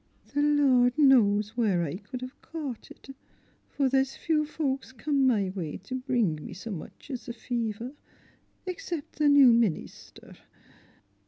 The 0.33 0.41
Lord 0.41 0.97
knows 0.97 1.55
where 1.55 1.83
I 1.83 1.97
could 1.97 2.21
have 2.21 2.41
caught 2.41 2.89
it, 2.89 3.15
for 3.69 3.87
there's 3.87 4.15
few 4.15 4.47
folks 4.47 4.91
come 4.91 5.27
my 5.27 5.51
way 5.51 5.77
to 5.83 5.93
bring 5.93 6.33
me 6.43 6.53
so 6.53 6.71
much 6.71 7.11
as 7.11 7.29
a 7.29 7.33
fever, 7.33 7.91
except 8.65 9.17
the 9.17 9.29
new 9.29 9.53
minister. 9.53 10.37